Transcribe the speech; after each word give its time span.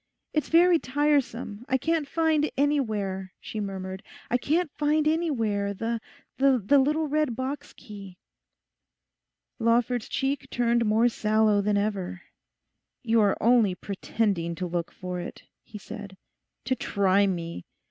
'It's 0.33 0.49
very 0.49 0.79
tiresome, 0.79 1.63
I 1.69 1.77
can't 1.77 2.07
find 2.07 2.49
anywhere,' 2.57 3.33
she 3.39 3.59
murmured, 3.59 4.01
'I 4.31 4.37
can't 4.39 4.71
find 4.75 5.07
anywhere 5.07 5.75
the—the 5.75 6.79
little 6.79 7.05
red 7.05 7.35
box 7.35 7.71
key.' 7.73 8.17
Lawford's 9.59 10.09
cheek 10.09 10.49
turned 10.49 10.85
more 10.87 11.07
sallow 11.07 11.61
than 11.61 11.77
ever. 11.77 12.19
'You 13.03 13.21
are 13.21 13.37
only 13.39 13.75
pretending 13.75 14.55
to 14.55 14.65
look 14.65 14.91
for 14.91 15.19
it,' 15.19 15.43
he 15.61 15.77
said, 15.77 16.17
'to 16.65 16.75
try 16.77 17.27
me. 17.27 17.63